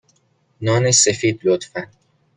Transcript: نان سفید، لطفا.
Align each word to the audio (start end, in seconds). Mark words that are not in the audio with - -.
نان 0.61 0.91
سفید، 0.91 1.39
لطفا. 1.43 1.81